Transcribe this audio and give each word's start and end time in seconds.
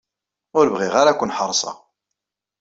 Ur 0.57 0.65
bɣiɣ 0.73 0.93
ara 1.01 1.09
ad 1.13 1.17
ken-ḥeṛseɣ. 1.19 1.77